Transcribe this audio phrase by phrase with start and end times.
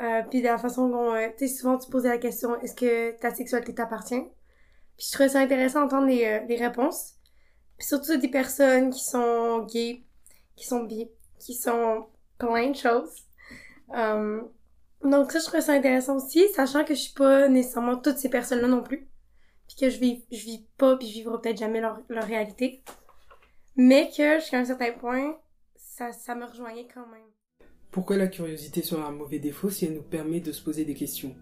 [0.00, 2.74] Euh, puis de la façon dont, euh, tu sais, souvent tu posais la question, est-ce
[2.74, 4.22] que ta sexualité t'appartient?
[4.96, 7.14] Puis je trouvais ça intéressant d'entendre les, euh, les réponses.
[7.76, 10.04] Puis surtout des personnes qui sont gays,
[10.56, 12.06] qui sont bi, qui sont
[12.38, 13.26] plein de choses.
[13.94, 14.42] Euh,
[15.02, 18.28] donc ça, je trouvais ça intéressant aussi, sachant que je suis pas nécessairement toutes ces
[18.28, 19.08] personnes-là non plus.
[19.66, 22.82] Puis que je vis, je vis pas, puis je vivrai peut-être jamais leur, leur réalité.
[23.76, 25.38] Mais que jusqu'à un certain point,
[25.76, 27.39] ça, ça me rejoignait quand même.
[27.90, 30.94] Pourquoi la curiosité serait un mauvais défaut si elle nous permet de se poser des
[30.94, 31.34] questions?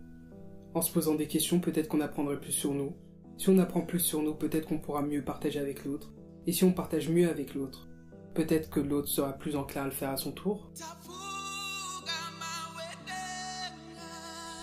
[0.73, 2.97] En se posant des questions, peut-être qu'on apprendrait plus sur nous.
[3.37, 6.11] Si on apprend plus sur nous, peut-être qu'on pourra mieux partager avec l'autre.
[6.47, 7.87] Et si on partage mieux avec l'autre,
[8.33, 10.73] peut-être que l'autre sera plus enclin à le faire à son tour.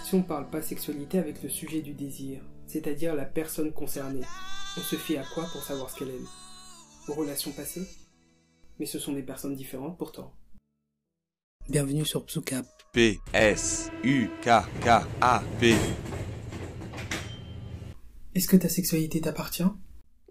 [0.05, 4.25] Si on parle pas sexualité avec le sujet du désir, c'est-à-dire la personne concernée,
[4.75, 6.27] on se fie à quoi pour savoir ce qu'elle aime?
[7.09, 7.87] Aux relations passées?
[8.79, 10.33] Mais ce sont des personnes différentes pourtant.
[11.67, 12.63] Bienvenue sur Psoukap.
[12.93, 13.25] P-S-U-K-K-A-P.
[18.35, 19.65] Est-ce que ta sexualité t'appartient?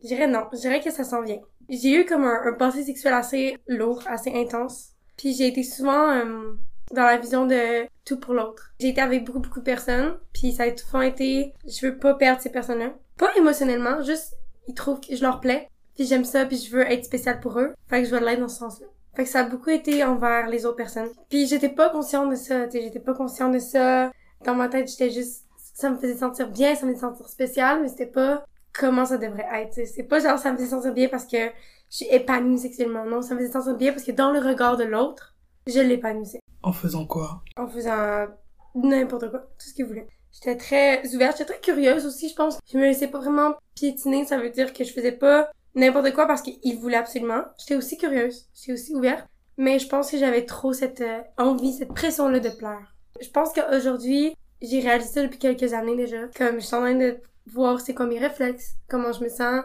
[0.00, 1.40] Je dirais non, je dirais que ça s'en vient.
[1.68, 4.90] J'ai eu comme un, un passé sexuel assez lourd, assez intense.
[5.16, 6.52] Puis j'ai été souvent euh,
[6.92, 8.72] dans la vision de tout pour l'autre.
[8.78, 12.14] J'ai été avec beaucoup, beaucoup de personnes, puis ça a souvent été, je veux pas
[12.14, 12.94] perdre ces personnes-là.
[13.18, 14.34] Pas émotionnellement, juste,
[14.68, 17.58] ils trouvent que je leur plais, puis j'aime ça, puis je veux être spéciale pour
[17.58, 17.74] eux.
[17.88, 18.86] Fait que je veux l'être dans ce sens-là.
[19.14, 21.08] Fait que ça a beaucoup été envers les autres personnes.
[21.28, 24.10] Puis j'étais pas consciente de ça, tu sais, j'étais pas consciente de ça.
[24.44, 27.80] Dans ma tête, j'étais juste, ça me faisait sentir bien, ça me faisait sentir spécial,
[27.82, 29.86] mais c'était pas comment ça devrait être.
[29.86, 31.46] C'est pas genre ça me faisait sentir bien parce que
[31.90, 33.04] je suis épanouie sexuellement.
[33.04, 35.34] Non, ça me faisait sentir bien parce que dans le regard de l'autre,
[35.66, 36.40] je l'épanouissais.
[36.62, 37.42] En faisant quoi?
[37.56, 38.26] En faisant
[38.74, 40.08] n'importe quoi, tout ce qu'il voulait.
[40.32, 42.58] J'étais très ouverte, j'étais très curieuse aussi, je pense.
[42.70, 46.26] Je me laissais pas vraiment piétiner, ça veut dire que je faisais pas n'importe quoi
[46.26, 47.44] parce qu'il voulait absolument.
[47.58, 49.26] J'étais aussi curieuse, j'étais aussi ouverte.
[49.56, 52.94] Mais je pense que j'avais trop cette euh, envie, cette pression-là de plaire.
[53.20, 56.26] Je pense qu'aujourd'hui, j'ai réalisé ça depuis quelques années déjà.
[56.36, 59.64] Comme je suis en train de voir c'est quoi mes réflexes, comment je me sens.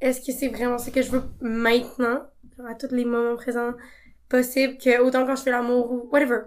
[0.00, 2.20] Est-ce que c'est vraiment ce que je veux maintenant,
[2.66, 3.72] à tous les moments présents
[4.28, 6.42] possibles, que autant quand je fais l'amour ou whatever,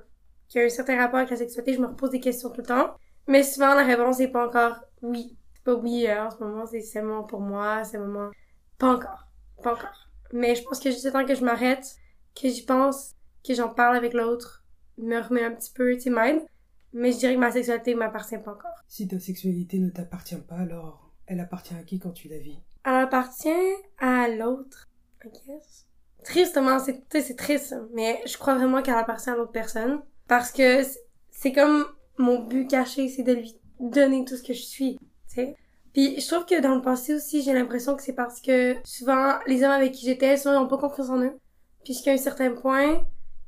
[0.47, 2.61] qu'il y a un certain rapport avec la sexualité, je me repose des questions tout
[2.61, 2.93] le temps.
[3.27, 5.37] Mais souvent la réponse n'est pas encore oui.
[5.55, 8.29] C'est pas oui euh, en ce moment, c'est c'est le moment pour moi, c'est moment.
[8.77, 9.27] Pas encore.
[9.63, 10.09] Pas encore.
[10.33, 11.95] Mais je pense que juste le temps que je m'arrête,
[12.39, 13.15] que j'y pense,
[13.45, 14.63] que j'en parle avec l'autre,
[14.97, 16.41] me remet un petit peu, tu sais, m'aide.
[16.93, 18.83] Mais je dirais que ma sexualité m'appartient pas encore.
[18.87, 22.59] Si ta sexualité ne t'appartient pas, alors elle appartient à qui quand tu la vis?
[22.85, 23.49] Elle appartient
[23.99, 24.87] à l'autre,
[25.25, 25.85] I guess.
[26.23, 30.01] Tristement, c'est, tu sais, c'est triste, mais je crois vraiment qu'elle appartient à l'autre personne.
[30.27, 30.99] Parce que c'est-
[31.29, 31.85] c'est comme
[32.17, 35.55] mon but caché, c'est de lui donner tout ce que je suis, tu sais.
[35.97, 39.39] Puis je trouve que dans le passé aussi, j'ai l'impression que c'est parce que souvent,
[39.47, 41.35] les hommes avec qui j'étais, souvent, ils n'ont pas confiance en eux.
[41.83, 43.01] Puis jusqu'à un certain point,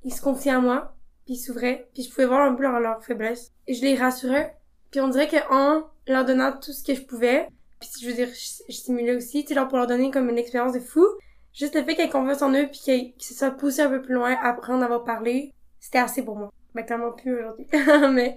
[0.04, 0.96] ils se confiaient à moi,
[1.26, 3.52] puis ils s'ouvraient, puis je pouvais voir un peu leur, leur faiblesse.
[3.68, 4.58] Et je les rassurais.
[4.90, 7.48] Puis on dirait qu'en leur donnant tout ce que je pouvais,
[7.80, 10.74] puis je veux dire, je, stimulais aussi, tu sais, pour leur donner comme une expérience
[10.74, 11.06] de fou,
[11.54, 13.90] juste le fait qu'ils aient confiance en eux, puis qu'ils qu'ils se soient poussés un
[13.92, 16.52] peu plus loin, apprendre à avoir parlé, c'était assez pour moi.
[16.74, 17.68] Ben clairement plus aujourd'hui.
[18.12, 18.36] Mais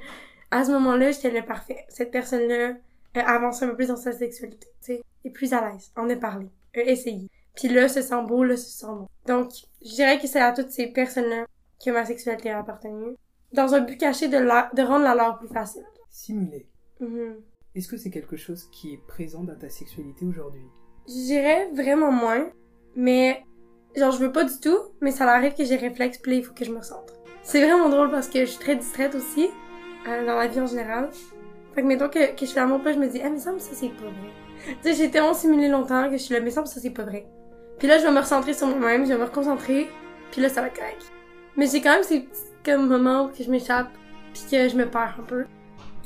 [0.50, 1.86] à ce moment-là, j'étais le parfait.
[1.88, 2.74] Cette personne-là
[3.16, 6.08] euh, avançait un peu plus dans sa sexualité, tu sais, est plus à l'aise, en
[6.08, 7.28] a parlé, a essayé.
[7.54, 9.08] Puis là, se sent beau, là, se sent bon.
[9.26, 9.50] Donc,
[9.84, 11.46] je dirais que c'est à toutes ces personnes-là
[11.84, 13.16] que ma sexualité a appartenu.
[13.52, 15.84] Dans un but caché de, la, de rendre la leur plus facile.
[16.08, 16.66] Simuler.
[17.00, 17.36] Mhm.
[17.74, 20.66] Est-ce que c'est quelque chose qui est présent dans ta sexualité aujourd'hui?
[21.06, 22.50] Je dirais vraiment moins,
[22.96, 23.42] mais
[23.96, 26.44] genre je veux pas du tout, mais ça arrive que j'ai réflexe, puis là, il
[26.44, 27.14] faut que je me centre.
[27.42, 29.48] C'est vraiment drôle parce que je suis très distraite aussi,
[30.06, 31.10] euh, dans la vie en général.
[31.74, 33.38] Fait que mettons que, que je fais l'amour, puis là, je me dis, ah, mais
[33.38, 34.30] ça, ça c'est pas vrai.
[34.64, 37.04] Tu sais, j'ai tellement simulé longtemps que je suis là, mais ça, ça c'est pas
[37.04, 37.26] vrai.
[37.78, 39.88] Puis là, je vais me recentrer sur moi-même, je vais me reconcentrer,
[40.30, 41.02] puis là, ça va correct.
[41.56, 43.88] Mais j'ai quand même ces petits comme moments où je m'échappe,
[44.32, 45.44] puis que je me perds un peu.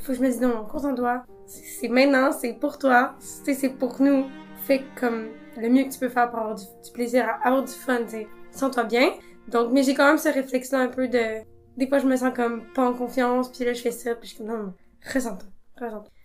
[0.03, 1.25] Faut que je me dise, non, concentre-toi.
[1.47, 4.27] C'est maintenant, c'est pour toi, tu sais, c'est pour nous.
[4.65, 7.73] Fais comme le mieux que tu peux faire pour avoir du, du plaisir, avoir du
[7.73, 8.29] fun, tu sais.
[8.51, 9.11] Sens-toi bien.
[9.49, 11.43] Donc, mais j'ai quand même ce réflexe-là un peu de...
[11.77, 14.29] Des fois, je me sens comme pas en confiance, puis là, je fais ça, puis
[14.29, 14.75] je suis comme, non, non,
[15.13, 15.49] ressens-toi,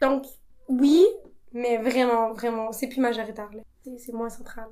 [0.01, 0.25] Donc,
[0.67, 1.05] oui,
[1.53, 3.61] mais vraiment, vraiment, c'est plus majoritaire, là.
[3.97, 4.69] C'est- moins central.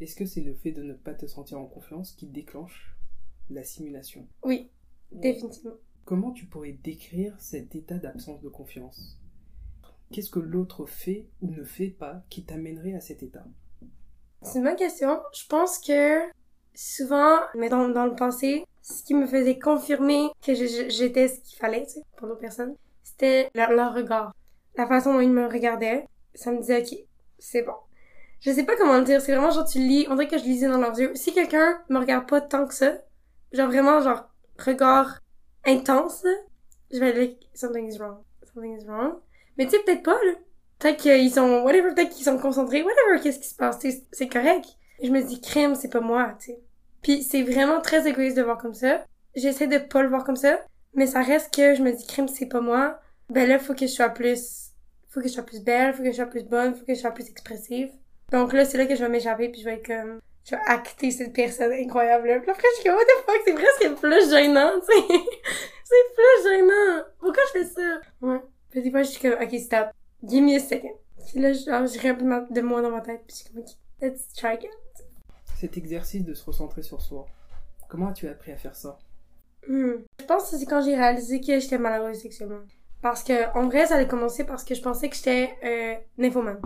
[0.00, 2.96] Est-ce que c'est le fait de ne pas te sentir en confiance qui déclenche
[3.50, 4.26] la simulation?
[4.44, 4.70] Oui,
[5.10, 5.74] définitivement.
[6.04, 9.18] Comment tu pourrais décrire cet état d'absence de confiance?
[10.12, 13.44] Qu'est-ce que l'autre fait ou ne fait pas qui t'amènerait à cet état?
[14.42, 15.20] C'est une bonne question.
[15.34, 16.20] Je pense que
[16.74, 21.58] souvent, mais dans, dans le passé, ce qui me faisait confirmer que j'étais ce qu'il
[21.58, 22.74] fallait, tu sais, pour d'autres personnes,
[23.18, 24.32] c'était leur, leur regard.
[24.76, 26.98] La façon dont ils me regardaient, ça me disait, ok,
[27.38, 27.74] c'est bon.
[28.40, 30.44] Je sais pas comment le dire, c'est vraiment genre tu lis, on dirait que je
[30.44, 31.12] lisais dans leurs yeux.
[31.16, 32.92] Si quelqu'un me regarde pas tant que ça,
[33.52, 34.28] genre vraiment genre
[34.58, 35.18] regard
[35.66, 36.24] intense,
[36.92, 38.18] je vais aller, something is wrong.
[38.54, 39.14] Something is wrong.
[39.56, 40.32] Mais tu sais, peut-être pas, là.
[40.78, 43.80] Peut-être qu'ils sont, whatever, peut-être qu'ils sont concentrés, whatever, qu'est-ce qui se passe,
[44.12, 44.66] c'est correct.
[45.02, 46.60] Je me dis, crime, c'est pas moi, tu sais.
[47.02, 49.04] Puis c'est vraiment très égoïste de voir comme ça.
[49.34, 50.60] J'essaie de pas le voir comme ça,
[50.94, 53.00] mais ça reste que je me dis, crime, c'est pas moi.
[53.30, 54.70] Ben là, faut que je sois plus,
[55.08, 57.00] faut que je sois plus belle, faut que je sois plus bonne, faut que je
[57.00, 57.90] sois plus expressive.
[58.32, 60.62] Donc là, c'est là que je vais m'échapper puis je vais être comme, je vais
[60.66, 62.40] acter cette personne incroyable là.
[62.40, 65.02] Puis après, je suis comme, what the fuck, c'est presque plus gênant, tu sais.
[65.84, 67.04] c'est plus gênant.
[67.18, 68.00] Pourquoi je fais ça?
[68.22, 68.40] Ouais.
[68.70, 69.88] Puis des fois, je suis comme, ok, stop.
[70.26, 70.98] Give me a second.
[71.30, 73.68] Puis là, genre, un peu de moi dans ma tête puis je suis comme, ok,
[74.00, 74.68] let's try again.
[75.58, 77.26] Cet exercice de se recentrer sur soi,
[77.88, 78.98] comment as-tu appris à faire ça?
[79.66, 79.96] Hmm.
[80.20, 82.60] Je pense que c'est quand j'ai réalisé que j'étais malheureuse sexuellement.
[83.02, 86.60] Parce que, en vrai, ça allait commencer parce que je pensais que j'étais, euh, nymphomane.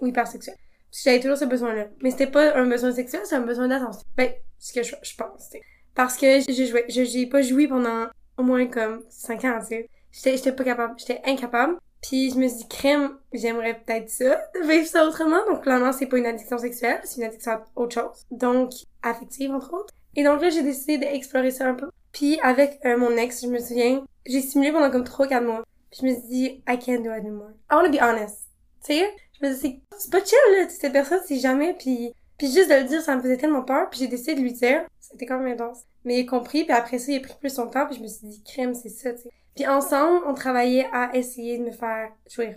[0.00, 0.56] Ou hypersexuelle.
[0.90, 1.86] Parce que j'avais toujours ce besoin-là.
[2.02, 4.02] Mais c'était pas un besoin sexuel, c'est un besoin d'attention.
[4.16, 5.60] Ben, ce que je, je pense, t'sais.
[5.94, 8.06] Parce que j'ai joué, j'ai pas joué pendant
[8.36, 10.36] au moins comme 5 ans, tu sais.
[10.36, 11.78] J'étais pas capable, j'étais incapable.
[12.02, 15.44] Puis je me suis dit, crème, j'aimerais peut-être ça, vivre ça autrement.
[15.48, 18.24] Donc clairement, c'est pas une addiction sexuelle, c'est une addiction à autre chose.
[18.30, 19.92] Donc, affective, entre autres.
[20.14, 21.90] Et donc là, j'ai décidé d'explorer ça un peu.
[22.16, 25.64] Puis avec euh, mon ex, je me souviens, j'ai simulé pendant comme 3-4 mois.
[25.90, 27.50] Puis je me suis dit, I can't do it anymore.
[27.70, 28.48] I wanna be honest.
[28.82, 29.14] Tu sais?
[29.38, 30.66] Je me suis dit, c'est pas chill, là.
[30.70, 31.74] Cette personne, c'est jamais.
[31.74, 33.90] Puis, puis juste de le dire, ça me faisait tellement peur.
[33.90, 34.86] Puis j'ai décidé de lui dire.
[34.98, 35.80] C'était quand même intense.
[36.06, 36.64] Mais il a compris.
[36.64, 37.84] Puis après ça, il a pris plus son temps.
[37.84, 39.30] Puis je me suis dit, crème, c'est ça, tu sais.
[39.54, 42.56] Puis ensemble, on travaillait à essayer de me faire jouir.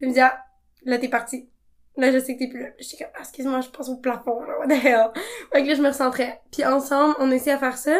[0.00, 0.38] Il me dit, ah,
[0.84, 1.48] là, t'es parti.
[1.96, 2.68] Là, je sais que t'es plus là.
[2.78, 5.10] J'étais comme, ah, excuse-moi, je pense au plafond, genre, what the hell.
[5.52, 6.40] Fait que là, je me recentrais.
[6.52, 7.98] Puis ensemble, on essayait à faire ça.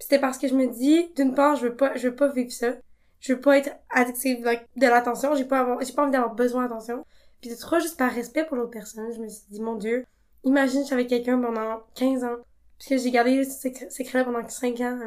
[0.00, 2.50] C'était parce que je me dis, d'une part, je veux pas, je veux pas vivre
[2.50, 2.72] ça.
[3.20, 5.34] Je veux pas être addictive de l'attention.
[5.36, 7.04] J'ai pas avoir, j'ai pas envie d'avoir besoin d'attention.
[7.40, 10.06] Puis de trois, juste par respect pour l'autre personne, je me suis dit, mon dieu,
[10.42, 12.36] imagine, j'avais quelqu'un pendant 15 ans.
[12.78, 14.98] Puis que j'ai gardé ce secret pendant 5 ans.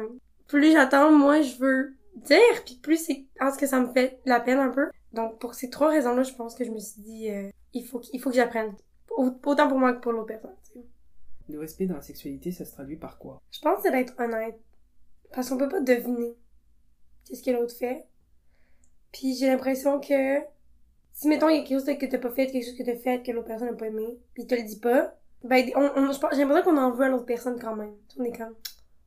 [0.46, 4.38] Plus j'attends, moins je veux dire, puis plus c'est, parce que ça me fait la
[4.40, 4.90] peine un peu.
[5.12, 8.00] Donc, pour ces trois raisons-là, je pense que je me suis dit, euh, il faut,
[8.12, 8.74] il faut que j'apprenne.
[9.16, 10.54] Autant pour moi que pour l'autre personne,
[11.48, 13.40] Le respect dans la sexualité, ça se traduit par quoi?
[13.52, 14.58] Je pense que c'est d'être honnête.
[15.34, 16.36] Parce qu'on peut pas deviner
[17.24, 18.06] qu'est-ce que l'autre fait.
[19.12, 20.38] Puis j'ai l'impression que
[21.12, 22.96] si mettons il y a quelque chose que t'as pas fait, quelque chose que t'as
[22.96, 26.12] fait que l'autre personne n'a pas aimé, puis te le dis pas, ben on, on
[26.32, 27.94] j'ai l'impression qu'on en veut à l'autre personne quand même.
[28.18, 28.54] On est comme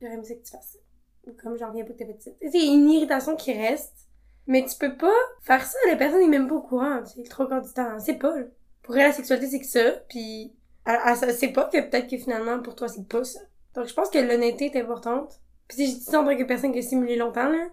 [0.00, 0.78] j'aurais aimé que tu fasses ça.
[1.26, 2.30] Ou comme j'en reviens pas que t'as fait ça.
[2.40, 4.08] C'est une irritation qui reste.
[4.46, 7.28] Mais tu peux pas faire ça, la personne est même pas au courant, c'est le
[7.28, 7.98] trop quand du temps.
[8.00, 8.34] C'est pas.
[8.82, 10.54] Pour elle, la sexualité, c'est que ça, puis
[10.86, 13.40] elle, sait pas que peut-être que finalement, pour toi, c'est pas ça.
[13.74, 15.38] Donc je pense que l'honnêteté est importante.
[15.68, 17.66] Puis je dis ça en tant que personne qui a simulé longtemps, là.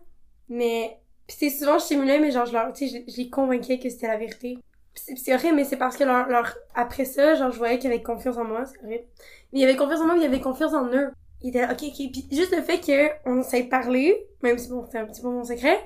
[0.49, 3.79] Mais puis c'est souvent je simulais mais genre je leur tu sais je, les convainquais
[3.79, 4.59] que c'était la vérité.
[4.93, 8.03] C'est horrible mais c'est parce que leur, leur après ça genre je voyais qu'ils avaient
[8.03, 9.05] confiance en moi c'est horrible.
[9.51, 11.11] Mais ils avaient confiance en moi mais ils avaient confiance en eux.
[11.41, 12.11] Ils étaient ok ok.
[12.11, 15.29] Puis juste le fait que on s'est parlé même si bon c'était un petit peu
[15.29, 15.79] mon secret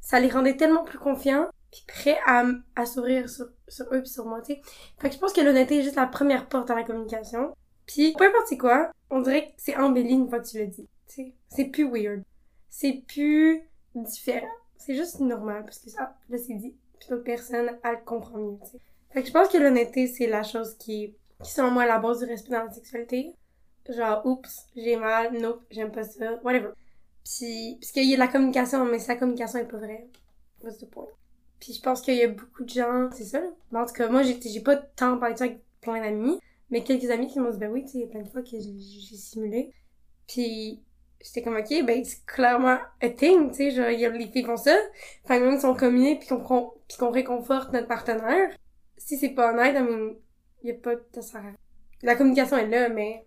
[0.00, 2.44] ça les rendait tellement plus confiants puis prêts à,
[2.76, 4.60] à s'ouvrir sur, sur eux puis sur moi tu sais.
[4.98, 7.54] Fait que je pense que l'honnêteté est juste la première porte à la communication.
[7.86, 10.66] Puis peu importe c'est quoi on dirait que c'est embelli une fois que tu le
[10.66, 12.22] dis tu sais c'est plus weird
[12.68, 13.62] c'est plus
[13.94, 14.48] différent
[14.84, 16.74] c'est juste normal parce que ça, là c'est dit.
[16.98, 18.78] Puis l'autre personne, elle comprend mieux, tu sais.
[19.10, 22.20] Fait que je pense que l'honnêteté, c'est la chose qui, qui selon moi, la base
[22.20, 23.34] du respect dans la sexualité.
[23.88, 26.70] Genre, oups, j'ai mal, nope, j'aime pas ça, whatever.
[27.24, 30.08] Puis, parce qu'il y a de la communication, mais si la communication est pas vraie,
[30.62, 31.08] what's the point?
[31.60, 33.82] Puis je pense qu'il y a beaucoup de gens, c'est ça, là.
[33.82, 36.38] En tout cas, moi, j'ai pas tant parlé de ça avec plein d'amis,
[36.70, 38.28] mais quelques amis qui m'ont dit, ben oui, tu sais, il y a plein de
[38.28, 39.72] fois que j'ai simulé.
[40.26, 40.80] Puis
[41.22, 44.44] j'étais comme ok ben c'est clairement a thing tu sais genre y a, les filles
[44.44, 44.76] font ça.
[45.24, 48.50] Enfin même si on communique puis qu'on puis qu'on réconforte notre partenaire.
[48.96, 50.14] Si c'est pas honnête I mean,
[50.62, 51.40] y a pas de ça.
[52.02, 53.24] La communication est là mais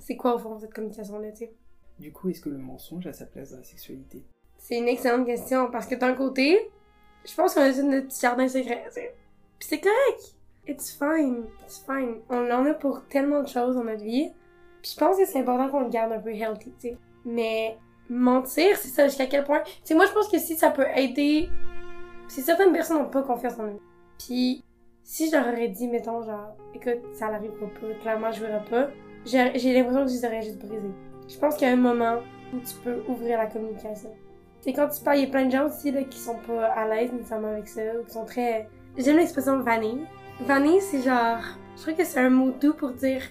[0.00, 1.52] c'est quoi au fond cette communication là tu sais?
[1.98, 4.24] Du coup est-ce que le mensonge a sa place dans la sexualité?
[4.58, 6.70] C'est une excellente question parce que d'un côté
[7.24, 9.14] je pense qu'on a tout notre jardin secret tu sais.
[9.58, 10.36] Puis c'est correct!
[10.68, 12.20] It's fine it's fine.
[12.28, 14.30] On en a pour tellement de choses dans notre vie.
[14.80, 17.76] Puis je pense que c'est important qu'on le garde un peu healthy tu sais mais
[18.08, 19.60] mentir, c'est ça, jusqu'à quel point.
[19.60, 21.48] Tu sais, moi, je pense que si ça peut aider.
[22.28, 23.80] Si certaines personnes n'ont pas confiance en eux.
[24.18, 24.64] Puis,
[25.02, 28.88] si je leur aurais dit, mettons, genre, écoute, ça n'arrivera pas, clairement, je verrai pas,
[29.24, 30.94] j'ai l'impression que je les aurais juste brisés.
[31.28, 32.18] Je pense qu'il y a un moment
[32.54, 34.10] où tu peux ouvrir la communication.
[34.60, 36.66] C'est quand tu parles, il y a plein de gens aussi, là, qui sont pas
[36.66, 38.68] à l'aise nécessairement avec ça, ou qui sont très.
[38.96, 40.06] J'aime l'expression vanille.
[40.40, 41.42] Vanille, c'est genre.
[41.76, 43.22] Je trouve que c'est un mot doux pour dire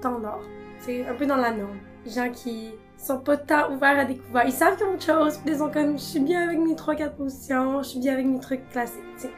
[0.00, 0.40] standard.
[0.80, 1.78] C'est un peu dans la norme.
[2.06, 4.44] Gens qui sont pas tant ouverts à découvrir.
[4.46, 6.58] Ils savent qu'il y a autre chose, puis ils sont comme, je suis bien avec
[6.58, 9.30] mes 3-4 positions, je suis bien avec mes trucs classiques, tu sais.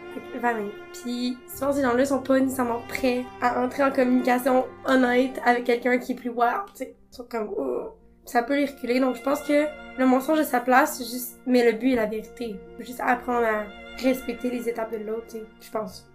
[0.92, 5.98] Puis souvent ces gens-là sont pas nécessairement prêts à entrer en communication honnête avec quelqu'un
[5.98, 6.96] qui est plus wild, tu sais.
[7.12, 7.94] Ils sont comme, oh.
[8.24, 9.00] ça peut les reculer.
[9.00, 9.64] Donc je pense que
[9.98, 12.56] le mensonge a sa place, juste, mais le but est la vérité.
[12.76, 13.64] Faut juste apprendre à
[14.02, 16.08] respecter les étapes de l'autre, tu sais, je pense.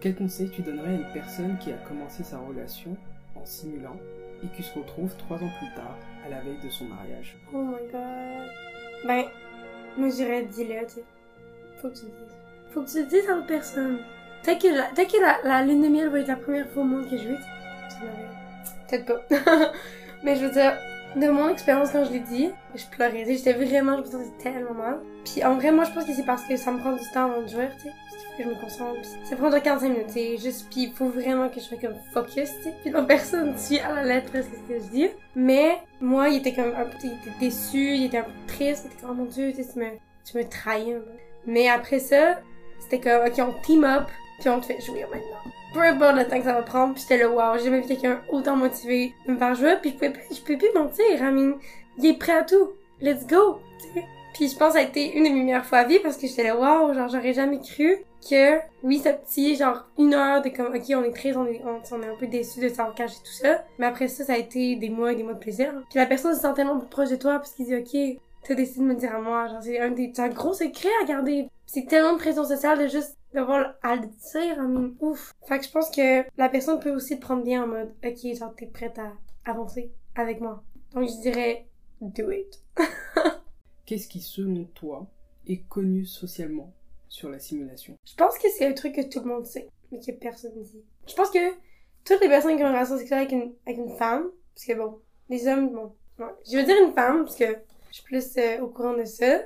[0.00, 2.96] Quel conseil tu donnerais à une personne qui a commencé sa relation
[3.36, 3.96] en simulant
[4.44, 5.96] et qui se retrouve trois ans plus tard
[6.26, 8.48] à la veille de son mariage Oh my god.
[9.06, 9.24] Ben,
[9.96, 11.04] moi je dirais dis-le, tu sais.
[11.80, 12.36] Faut que tu le dises.
[12.72, 13.98] Faut que tu le dises à l'autre personne.
[14.42, 16.86] Peut-être que, la, que la, la lune de miel va être la première fois au
[16.86, 17.38] monde que je vais.
[18.88, 19.72] Peut-être pas.
[20.24, 20.76] Mais je veux dire,
[21.16, 23.24] de mon expérience quand je l'ai dit, je pleurais.
[23.26, 25.00] J'étais vraiment, je me sentais tellement mal.
[25.24, 27.30] Puis en vrai, moi je pense que c'est parce que ça me prend du temps
[27.30, 27.92] avant de jouer, tu sais.
[28.10, 29.00] Parce qu'il faut que je me concentre.
[29.24, 30.42] Ça prend 45 minutes, tu.
[30.42, 32.74] Juste, puis il faut vraiment que je sois comme focus, tu sais.
[32.82, 35.08] Puis la personne suit à la lettre ce que je dis.
[35.34, 38.84] Mais moi, il était comme un peu, il était déçu, il était un peu triste,
[38.84, 39.86] il était comme, oh mon dieu, tu me,
[40.24, 40.94] tu me trahis.
[41.46, 42.38] Mais après ça,
[42.80, 44.08] c'était comme, ok, on team up,
[44.40, 45.52] puis on te fait jouer maintenant.
[45.72, 47.88] Peu importe le temps que ça va prendre, puis j'étais là, wow, j'ai jamais vu
[47.88, 51.54] quelqu'un autant motivé de me faire jouer, puis je pouvais, je pouvais plus mentir, mean,
[51.98, 53.58] il est prêt à tout, let's go.
[54.34, 56.16] Puis je pense que ça a été une de mes meilleures fois à vie parce
[56.16, 60.42] que j'étais là, wow, genre j'aurais jamais cru que, oui, ce petit, genre une heure
[60.42, 62.68] de comme, ok, on est triste, on est, on, on est un peu déçu de
[62.68, 65.34] savoir cacher tout ça, mais après ça, ça a été des mois et des mois
[65.34, 65.72] de plaisir.
[65.90, 68.54] Puis la personne se sent tellement plus proche de toi parce qu'il dit, ok, t'as
[68.54, 71.06] décidé de me dire à moi, genre c'est un des, c'est un gros secret à
[71.06, 71.48] garder.
[71.66, 75.32] C'est tellement de pression sociale de juste devoir à le dire, mean, ouf.
[75.46, 78.36] Fait que je pense que la personne peut aussi te prendre bien en mode, ok,
[78.36, 79.12] genre t'es prête à
[79.44, 80.62] avancer avec moi.
[80.92, 81.66] Donc je dirais,
[82.00, 82.62] do it.
[83.86, 85.06] Qu'est-ce qui, selon toi,
[85.46, 86.72] est connu socialement
[87.08, 87.96] sur la simulation?
[88.04, 90.84] Je pense que c'est un truc que tout le monde sait, mais que personne dit.
[91.06, 91.52] Je pense que
[92.04, 94.74] toutes les personnes qui ont une relation sexuelle avec une, avec une femme, parce que
[94.74, 97.56] bon, les hommes, bon, ouais, je veux dire une femme, parce que
[97.92, 99.42] je suis plus euh, au courant de ça,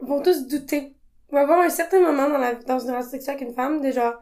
[0.00, 0.94] vont tous douter.
[1.30, 3.90] Vont avoir un certain moment dans, la, dans une relation sexuelle avec une femme de
[3.90, 4.14] genre,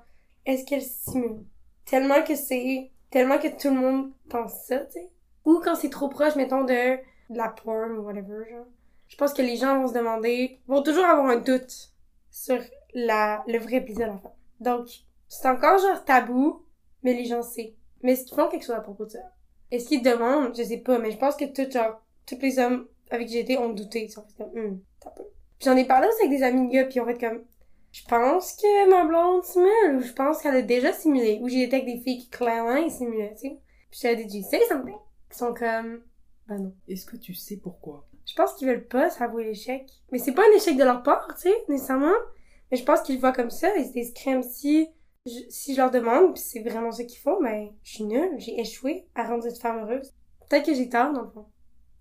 [0.45, 1.45] est-ce qu'elle simule?
[1.85, 5.11] Tellement que c'est, tellement que tout le monde pense ça, tu sais.
[5.45, 8.66] Ou quand c'est trop proche, mettons, de, de la porn ou whatever, genre.
[9.09, 11.90] Je pense que les gens vont se demander, vont toujours avoir un doute
[12.31, 12.59] sur
[12.95, 14.33] la, le vrai plaisir de la femme.
[14.61, 14.88] Donc,
[15.28, 16.64] c'est encore genre tabou,
[17.02, 17.66] mais les gens savent.
[18.02, 19.33] Mais est-ce qu'ils font quelque chose à propos de ça?
[19.71, 20.57] Est-ce qu'ils demandent?
[20.57, 23.59] Je sais pas, mais je pense que tout, genre, tous les hommes avec qui été
[23.59, 24.04] ont douté.
[24.04, 25.11] Ils sont fait comme, hum, t'as.
[25.11, 27.45] Puis j'en ai parlé aussi avec des amis de gars, puis ils ont fait comme,
[27.92, 31.62] je pense que ma blonde simule, ou je pense qu'elle a déjà simulé, ou j'ai
[31.62, 33.61] été avec des filles qui clairement simulaient, tu sais.
[33.90, 34.97] Puis j'ai dit, tu sais something?
[35.31, 36.02] Ils sont comme,
[36.49, 36.75] bah non.
[36.88, 38.09] Est-ce que tu sais pourquoi?
[38.26, 39.87] Je pense qu'ils veulent pas s'avouer l'échec.
[40.11, 42.14] Mais c'est pas un échec de leur part, tu sais, nécessairement.
[42.71, 44.88] Mais je pense qu'ils le voient comme ça, ils se disent, crème, si
[45.26, 48.33] je, si je leur demande, puis c'est vraiment ce qu'ils font, ben, je suis nulle,
[48.38, 50.12] j'ai échoué à rendre cette femme heureuse.
[50.49, 51.47] Peut-être que j'ai tort, dans le fond.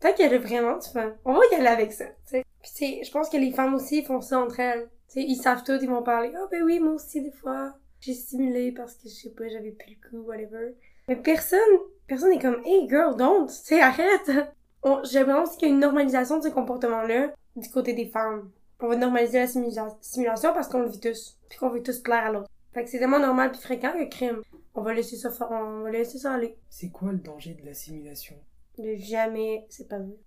[0.01, 1.13] Peut-être qu'elle a vraiment du fun.
[1.23, 2.43] On va y aller avec ça, tu sais.
[2.61, 4.89] Puis tu sais, je pense que les femmes aussi font ça entre elles.
[5.07, 7.73] Tu sais, ils savent tout, ils vont parler, oh ben oui, moi aussi, des fois,
[7.99, 10.75] j'ai stimulé parce que, je sais pas, j'avais plus le coup, whatever.
[11.07, 11.59] Mais personne,
[12.07, 14.29] personne n'est comme, hey girl, don't, tu sais, arrête.
[15.03, 18.49] J'ai aussi qu'il y a une normalisation de ce comportement-là du côté des femmes.
[18.79, 21.37] On va normaliser la simula- simulation parce qu'on le vit tous.
[21.49, 22.49] Puis qu'on veut tous plaire à l'autre.
[22.73, 24.41] Fait que c'est tellement normal puis fréquent que crime.
[24.73, 26.57] On va laisser ça on va laisser ça aller.
[26.69, 28.35] C'est quoi le danger de la simulation?
[28.81, 30.17] De jamais s'épanouir.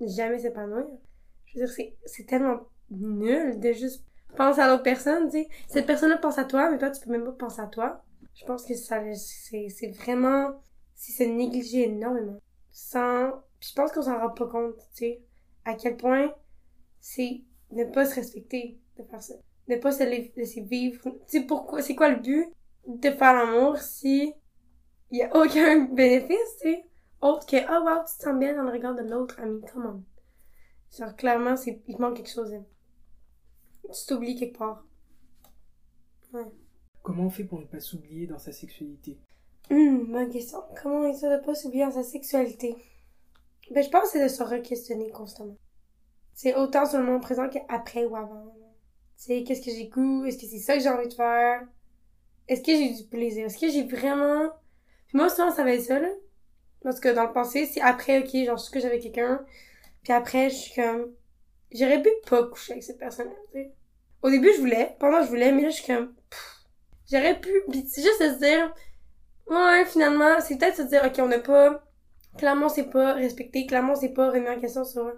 [0.00, 0.86] Jamais s'épanouir.
[1.46, 4.04] Je veux dire, c'est, c'est tellement nul de juste
[4.36, 5.48] penser à l'autre personne, tu sais.
[5.68, 8.04] Cette personne-là pense à toi, mais toi, tu peux même pas penser à toi.
[8.34, 10.52] Je pense que ça, c'est, c'est vraiment,
[10.94, 12.38] c'est se négliger énormément.
[12.72, 15.22] Sans, puis je pense qu'on s'en rend pas compte, tu sais.
[15.64, 16.34] À quel point
[17.00, 19.34] c'est ne pas se respecter de faire ça.
[19.68, 21.02] Ne pas se la- laisser vivre.
[21.28, 22.46] Tu sais, pourquoi, c'est quoi le but?
[22.86, 24.34] De faire l'amour si
[25.10, 26.84] il y a aucun bénéfice, tu sais?
[27.22, 29.86] Autre que, oh wow, tu te sens bien dans le regard de l'autre, ami, come
[29.86, 30.04] on.
[30.96, 32.52] Genre, clairement, c'est, il manque quelque chose.
[32.52, 32.64] hein.
[33.84, 34.84] Tu t'oublies quelque part.
[37.02, 39.18] Comment on fait pour ne pas s'oublier dans sa sexualité?
[39.70, 40.58] Hum, bonne question.
[40.82, 42.76] Comment essayer de pas s'oublier dans sa sexualité?
[43.70, 45.56] Ben, je pense que c'est de se re-questionner constamment.
[46.34, 48.54] C'est autant sur le moment présent qu'après ou avant.
[49.16, 50.24] Sais, qu'est-ce que j'ai goût?
[50.24, 51.62] Est-ce que c'est ça que j'ai envie de faire?
[52.48, 53.46] Est-ce que j'ai du plaisir?
[53.46, 54.50] Est-ce que j'ai vraiment...
[55.06, 56.08] Puis moi, souvent, ça va être ça, là.
[56.82, 59.44] Parce que dans le passé, c'est après, ok, genre, je suis que j'avais quelqu'un.
[60.02, 61.12] Puis après, je suis comme...
[61.72, 63.62] J'aurais pu pas coucher avec cette personne-là.
[64.22, 64.96] Au début, je voulais.
[64.98, 65.52] Pendant, je voulais.
[65.52, 66.14] Mais là, je suis comme...
[67.10, 67.50] J'aurais pu...
[67.88, 68.74] C'est juste de se dire...
[69.48, 71.84] Ouais, finalement, c'est peut-être se dire, ok, on n'a pas,
[72.38, 75.12] clairement, c'est pas respecté, clairement, c'est pas remis en question sur,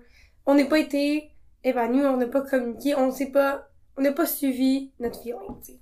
[0.47, 1.31] on n'a pas été
[1.63, 5.73] évanoui, on n'a pas communiqué, on sait pas, on n'a pas suivi notre feeling, tu
[5.73, 5.79] sais.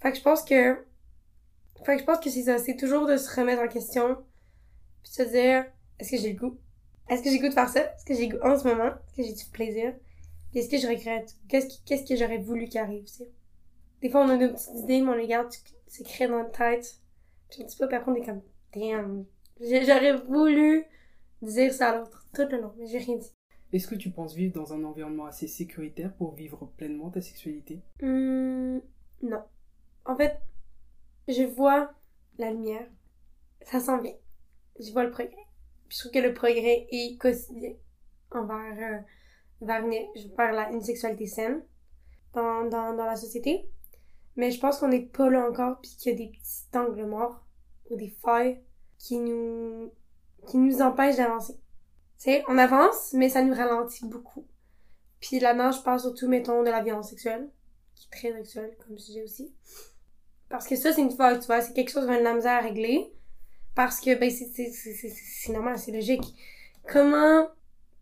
[0.00, 0.76] Fait que je pense que,
[1.84, 4.16] fait que je pense que c'est ça, c'est toujours de se remettre en question,
[5.02, 5.66] puis se dire,
[5.98, 6.56] est-ce que j'ai le goût?
[7.08, 7.80] Est-ce que j'ai le goût de faire ça?
[7.80, 8.86] Est-ce que j'ai le goût en ce moment?
[8.88, 9.94] Est-ce que j'ai du plaisir?
[10.50, 11.36] Puis Est-ce que je regrette?
[11.48, 13.30] Qu'est-ce qui- qu'est-ce que j'aurais voulu qu'il arrive, tu sais?
[14.02, 17.00] Des fois, on a nos petites idées, mais on les garde dans notre tête.
[17.50, 18.42] Puis un petit peu, puis après, on est comme,
[18.74, 19.24] damn,
[19.60, 20.84] j'aurais voulu
[21.42, 23.30] dire ça à l'autre tout le long, mais j'ai rien dit.
[23.72, 27.80] Est-ce que tu penses vivre dans un environnement assez sécuritaire pour vivre pleinement ta sexualité?
[28.02, 28.80] Hum,
[29.22, 29.42] non.
[30.04, 30.40] En fait,
[31.28, 31.92] je vois
[32.38, 32.88] la lumière.
[33.62, 34.14] Ça s'en vient.
[34.80, 35.36] Je vois le progrès.
[35.88, 37.72] Puis je trouve que le progrès est quotidien
[38.30, 39.94] envers, euh, vers, une,
[40.38, 41.62] la, une sexualité saine
[42.32, 43.68] dans, dans, dans la société.
[44.36, 47.06] Mais je pense qu'on n'est pas là encore, puis qu'il y a des petits angles
[47.06, 47.44] morts
[47.90, 48.60] ou des failles
[48.98, 49.92] qui nous,
[50.46, 51.54] qui nous empêchent d'avancer.
[52.18, 54.46] Tu sais, on avance, mais ça nous ralentit beaucoup.
[55.20, 57.50] Puis là-dedans, je parle surtout, mettons, de la violence sexuelle,
[57.94, 59.54] qui est très actuelle comme sujet aussi.
[60.48, 62.34] Parce que ça, c'est une faille, tu vois, c'est quelque chose qu'on a de la
[62.34, 63.12] misère à régler.
[63.74, 66.34] Parce que, ben, c'est normal, c'est logique.
[66.88, 67.48] Comment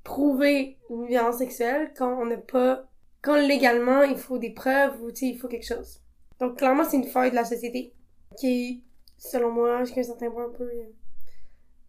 [0.03, 2.89] prouver une violence sexuelle quand on n'a pas,
[3.21, 6.01] quand légalement il faut des preuves ou, tu sais, il faut quelque chose?
[6.41, 7.93] Donc, clairement, c'est une faille de la société
[8.39, 8.81] qui est,
[9.19, 10.85] selon moi, jusqu'à un certain point un peu euh,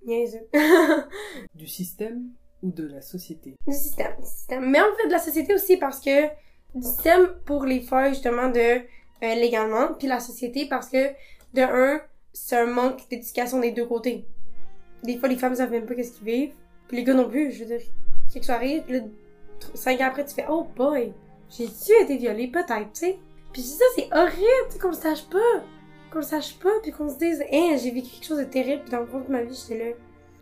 [0.05, 0.47] niaiseux.
[1.55, 2.29] du système
[2.61, 3.55] ou de la société?
[3.65, 4.69] Du système, du système.
[4.69, 6.27] Mais en fait, de la société aussi parce que
[6.75, 8.59] du système pour les failles, justement, de
[9.23, 11.09] euh, légalement, puis la société parce que,
[11.53, 12.01] de un,
[12.33, 14.25] c'est un manque d'éducation des deux côtés.
[15.03, 16.53] Des fois, les femmes savent même pas qu'est-ce qu'ils vivent.
[16.87, 17.81] Puis les gars non plus, je veux dire.
[18.31, 18.99] Quelque chose arrive, là,
[19.73, 21.13] cinq ans après, tu fais «Oh boy,
[21.49, 22.47] j'ai-tu été violée?
[22.47, 23.19] Peut-être, tu sais.»
[23.53, 25.63] Puis ça, c'est horrible, tu sais, qu'on le sache pas.
[26.11, 28.83] Qu'on le sache pas, puis qu'on se dise «Hein, j'ai vécu quelque chose de terrible,
[28.83, 29.95] puis dans le fond de ma vie, j'étais là.»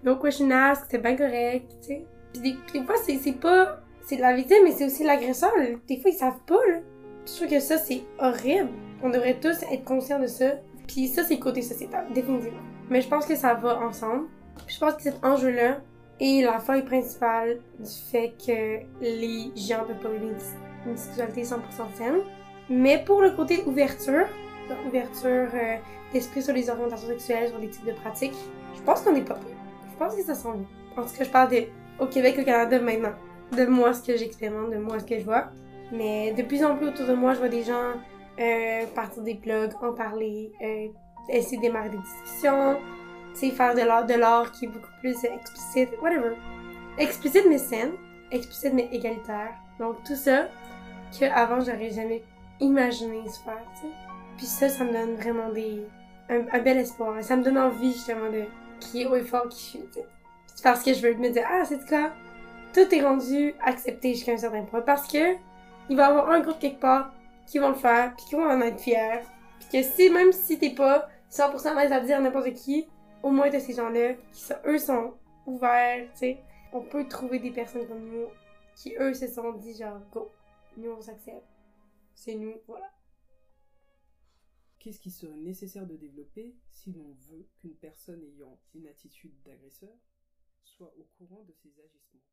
[0.03, 2.06] No question asked, c'était bien correct, tu sais.
[2.34, 3.79] Puis des, des fois, c'est pas...
[4.06, 5.51] C'est de la victime, mais c'est aussi l'agresseur.
[5.88, 6.79] Des fois, ils savent pas, là.
[7.25, 8.70] Je trouve que ça, c'est horrible.
[9.03, 10.53] On devrait tous être conscients de ça.
[10.88, 12.62] Puis ça, c'est côté sociétal, définitivement.
[12.89, 14.27] Mais je pense que ça va ensemble.
[14.67, 15.79] je pense que cet enjeu-là
[16.20, 20.34] est la faille principale du fait que les gens peuvent pas vivre
[20.86, 21.58] une, sexualité 100%
[21.96, 22.22] saine.
[22.70, 24.25] Mais pour le côté ouverture,
[24.88, 25.75] ouverture euh,
[26.13, 28.36] d'esprit sur les orientations sexuelles, sur les types de pratiques,
[28.75, 29.56] je pense qu'on est pas prêt.
[29.91, 30.67] Je pense que ça sent bien.
[31.03, 31.50] En tout cas, je parle
[32.00, 33.13] au Québec, au Canada maintenant.
[33.51, 35.50] De moi, ce que j'expérimente, de moi, ce que je vois.
[35.91, 37.94] Mais de plus en plus autour de moi, je vois des gens
[38.39, 40.88] euh, partir des blogs, en parler, euh,
[41.29, 42.77] essayer de démarrer des discussions,
[43.33, 46.35] tu sais, faire de l'art, de l'art qui est beaucoup plus explicite, whatever.
[46.98, 47.94] Explicite mais saine,
[48.31, 49.53] explicite mais égalitaire.
[49.79, 50.48] Donc tout ça
[51.18, 52.24] que avant j'aurais jamais
[52.59, 53.94] imaginé se faire, tu sais.
[54.38, 55.83] Puis ça, ça me donne vraiment des
[56.29, 57.24] un, bel espoir.
[57.24, 58.44] Ça me donne envie justement de
[58.81, 60.05] crier haut et fort qui suis, tu sais.
[60.64, 62.12] Parce que je veux me dire ah c'est quoi,
[62.74, 65.35] tout est rendu accepté jusqu'à un certain point parce que
[65.90, 67.12] il va y avoir un groupe quelque part
[67.48, 69.22] qui vont le faire, puis qui vont en être fiers.
[69.60, 72.88] Puis que si, même si t'es pas 100% à l'aise à dire n'importe qui,
[73.24, 75.14] au moins t'as ces gens-là qui, sont, eux, sont
[75.46, 76.44] ouverts, tu sais.
[76.74, 78.27] On peut trouver des personnes comme nous
[78.75, 80.31] qui, eux, se sont dit genre, go,
[80.77, 81.48] nous on s'accepte.
[82.14, 82.92] C'est nous, voilà.
[84.79, 89.96] Qu'est-ce qui serait nécessaire de développer si l'on veut qu'une personne ayant une attitude d'agresseur
[90.64, 92.26] soit au courant de ses agissements?